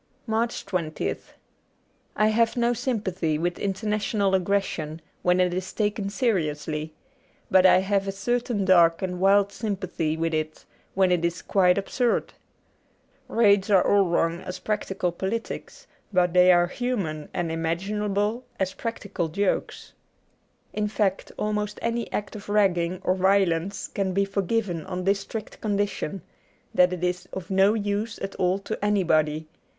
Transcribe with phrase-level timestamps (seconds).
[0.23, 1.21] 85 MARCH 20th
[2.15, 6.95] I HAVE no sympathy with international aggres sion when it is taken seriously,
[7.51, 11.77] but I have a certain dark and wild sympathy with it when it is quite
[11.77, 12.33] absurd.
[13.27, 19.27] Raids are all wrong as practical politics, but they are human and imaginable as practical
[19.27, 19.93] jokes.
[20.73, 25.61] In fact, almost any act of ragging or violence can be forgiven on this strict
[25.61, 26.23] condition—
[26.73, 29.47] that it is of no use at all to anybody.